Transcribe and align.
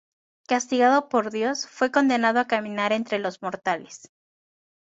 Castigado 0.47 1.09
por 1.09 1.29
Dios, 1.29 1.67
fue 1.67 1.91
condenado 1.91 2.39
a 2.39 2.47
caminar 2.47 2.91
entre 2.91 3.19
los 3.19 3.43
mortales. 3.43 4.09